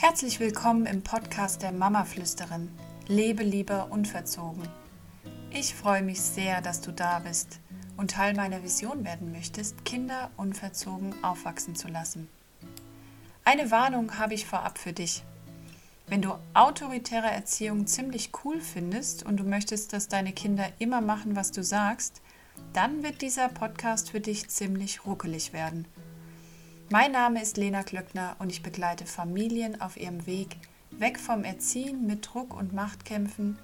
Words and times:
Herzlich 0.00 0.38
willkommen 0.38 0.86
im 0.86 1.02
Podcast 1.02 1.62
der 1.62 1.72
Mama-Flüsterin. 1.72 2.70
Lebe 3.08 3.42
lieber 3.42 3.88
unverzogen. 3.90 4.62
Ich 5.50 5.74
freue 5.74 6.04
mich 6.04 6.20
sehr, 6.20 6.60
dass 6.60 6.80
du 6.80 6.92
da 6.92 7.18
bist 7.18 7.58
und 7.96 8.12
Teil 8.12 8.34
meiner 8.34 8.62
Vision 8.62 9.04
werden 9.04 9.32
möchtest, 9.32 9.84
Kinder 9.84 10.30
unverzogen 10.36 11.12
aufwachsen 11.24 11.74
zu 11.74 11.88
lassen. 11.88 12.28
Eine 13.42 13.72
Warnung 13.72 14.20
habe 14.20 14.34
ich 14.34 14.46
vorab 14.46 14.78
für 14.78 14.92
dich. 14.92 15.24
Wenn 16.06 16.22
du 16.22 16.38
autoritäre 16.54 17.32
Erziehung 17.32 17.88
ziemlich 17.88 18.30
cool 18.44 18.60
findest 18.60 19.26
und 19.26 19.38
du 19.38 19.42
möchtest, 19.42 19.92
dass 19.92 20.06
deine 20.06 20.32
Kinder 20.32 20.68
immer 20.78 21.00
machen, 21.00 21.34
was 21.34 21.50
du 21.50 21.64
sagst, 21.64 22.22
dann 22.72 23.02
wird 23.02 23.20
dieser 23.20 23.48
Podcast 23.48 24.12
für 24.12 24.20
dich 24.20 24.48
ziemlich 24.48 25.04
ruckelig 25.04 25.52
werden. 25.52 25.86
Mein 26.90 27.12
Name 27.12 27.42
ist 27.42 27.58
Lena 27.58 27.82
Klöckner 27.82 28.34
und 28.38 28.50
ich 28.50 28.62
begleite 28.62 29.04
Familien 29.04 29.78
auf 29.82 29.98
ihrem 29.98 30.24
Weg 30.26 30.56
weg 30.90 31.18
vom 31.18 31.44
Erziehen 31.44 32.06
mit 32.06 32.26
Druck 32.26 32.56
und 32.56 32.72
Machtkämpfen 32.72 33.58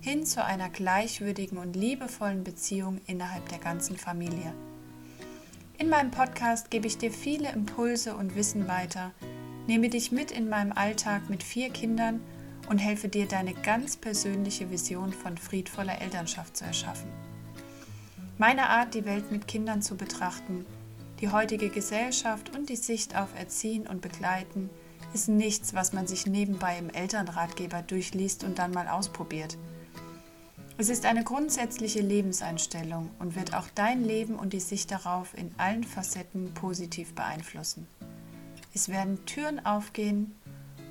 hin 0.00 0.24
zu 0.24 0.42
einer 0.42 0.70
gleichwürdigen 0.70 1.58
und 1.58 1.76
liebevollen 1.76 2.42
Beziehung 2.42 3.02
innerhalb 3.06 3.46
der 3.50 3.58
ganzen 3.58 3.98
Familie. 3.98 4.54
In 5.76 5.90
meinem 5.90 6.10
Podcast 6.10 6.70
gebe 6.70 6.86
ich 6.86 6.96
dir 6.96 7.12
viele 7.12 7.52
Impulse 7.52 8.14
und 8.14 8.34
Wissen 8.34 8.66
weiter, 8.66 9.10
nehme 9.66 9.90
dich 9.90 10.10
mit 10.10 10.30
in 10.30 10.48
meinem 10.48 10.72
Alltag 10.72 11.28
mit 11.28 11.42
vier 11.42 11.68
Kindern 11.68 12.22
und 12.70 12.78
helfe 12.78 13.08
dir, 13.10 13.28
deine 13.28 13.52
ganz 13.52 13.98
persönliche 13.98 14.70
Vision 14.70 15.12
von 15.12 15.36
friedvoller 15.36 16.00
Elternschaft 16.00 16.56
zu 16.56 16.64
erschaffen. 16.64 17.10
Meine 18.38 18.70
Art, 18.70 18.94
die 18.94 19.04
Welt 19.04 19.30
mit 19.30 19.46
Kindern 19.46 19.82
zu 19.82 19.98
betrachten, 19.98 20.64
die 21.20 21.28
heutige 21.28 21.68
Gesellschaft 21.68 22.56
und 22.56 22.68
die 22.68 22.76
Sicht 22.76 23.16
auf 23.16 23.28
Erziehen 23.38 23.86
und 23.86 24.00
Begleiten 24.00 24.70
ist 25.12 25.28
nichts, 25.28 25.74
was 25.74 25.92
man 25.92 26.06
sich 26.06 26.26
nebenbei 26.26 26.78
im 26.78 26.88
Elternratgeber 26.88 27.82
durchliest 27.82 28.44
und 28.44 28.58
dann 28.58 28.70
mal 28.70 28.88
ausprobiert. 28.88 29.58
Es 30.78 30.88
ist 30.88 31.04
eine 31.04 31.24
grundsätzliche 31.24 32.00
Lebenseinstellung 32.00 33.10
und 33.18 33.36
wird 33.36 33.54
auch 33.54 33.66
dein 33.74 34.02
Leben 34.02 34.36
und 34.36 34.54
die 34.54 34.60
Sicht 34.60 34.90
darauf 34.90 35.36
in 35.36 35.52
allen 35.58 35.84
Facetten 35.84 36.54
positiv 36.54 37.14
beeinflussen. 37.14 37.86
Es 38.72 38.88
werden 38.88 39.26
Türen 39.26 39.64
aufgehen 39.66 40.34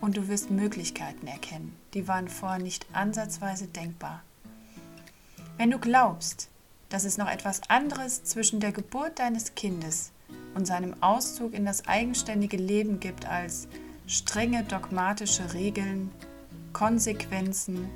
und 0.00 0.16
du 0.16 0.28
wirst 0.28 0.50
Möglichkeiten 0.50 1.26
erkennen, 1.26 1.74
die 1.94 2.06
waren 2.06 2.28
vorher 2.28 2.62
nicht 2.62 2.86
ansatzweise 2.92 3.66
denkbar. 3.66 4.22
Wenn 5.56 5.70
du 5.70 5.78
glaubst, 5.78 6.48
dass 6.92 7.04
es 7.04 7.16
noch 7.16 7.28
etwas 7.28 7.62
anderes 7.70 8.22
zwischen 8.22 8.60
der 8.60 8.70
Geburt 8.70 9.18
deines 9.18 9.54
Kindes 9.54 10.12
und 10.54 10.66
seinem 10.66 10.94
Auszug 11.02 11.54
in 11.54 11.64
das 11.64 11.88
eigenständige 11.88 12.58
Leben 12.58 13.00
gibt 13.00 13.26
als 13.26 13.66
strenge 14.06 14.62
dogmatische 14.64 15.54
Regeln, 15.54 16.10
Konsequenzen, 16.74 17.88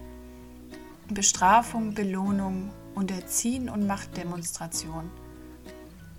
Bestrafung, 1.08 1.92
Belohnung 1.92 2.70
und 2.94 3.10
Erziehen 3.10 3.68
und 3.68 3.86
Machtdemonstration, 3.86 5.10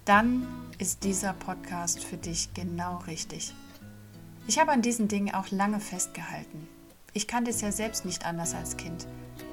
dann 0.06 0.48
ist 0.78 1.04
dieser 1.04 1.34
Podcast 1.34 2.04
für 2.04 2.18
dich 2.18 2.54
genau 2.54 2.98
richtig. 3.08 3.56
Ich 4.46 4.60
habe 4.60 4.72
an 4.72 4.84
diesen 4.84 5.08
Dingen 5.08 5.34
auch 5.34 5.50
lange 5.50 5.80
festgehalten. 5.80 6.68
Ich 7.14 7.28
kannte 7.28 7.50
es 7.50 7.62
ja 7.62 7.72
selbst 7.72 8.06
nicht 8.06 8.24
anders 8.24 8.54
als 8.54 8.78
Kind. 8.78 9.08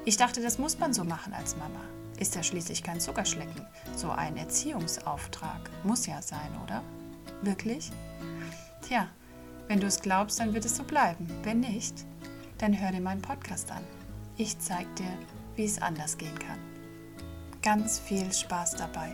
Ich 0.05 0.19
dachte, 0.19 0.43
das 0.43 0.59
muss 0.59 0.79
man 0.79 0.93
so 0.93 1.05
machen 1.05 1.33
als 1.33 1.57
Mama. 1.57 1.81
Ist 2.25 2.37
ja 2.37 2.43
schließlich 2.43 2.83
kein 2.83 3.01
Zuckerschlecken. 3.01 3.67
So 3.95 4.11
ein 4.11 4.39
Erziehungsauftrag 4.39 5.61
muss 5.83 6.07
ja 6.07 6.23
sein, 6.23 6.49
oder? 6.65 6.83
Wirklich? 7.43 7.93
Tja, 8.81 9.09
wenn 9.69 9.79
du 9.79 9.87
es 9.87 10.01
glaubst, 10.01 10.41
dann 10.41 10.55
wird 10.55 10.65
es 10.65 10.75
so 10.75 10.85
bleiben. 10.85 11.29
Wenn 11.43 11.61
nicht, 11.61 12.07
dann 12.57 12.81
hör 12.81 12.93
dir 12.93 13.03
meinen 13.03 13.21
Podcast 13.21 13.71
an. 13.71 13.83
Ich 14.39 14.59
zeige 14.59 14.89
dir, 14.95 15.19
wie 15.57 15.67
es 15.67 15.83
anders 15.83 16.17
gehen 16.17 16.39
kann. 16.39 16.59
Ganz 17.61 17.99
viel 17.99 18.33
Spaß 18.33 18.77
dabei. 18.77 19.13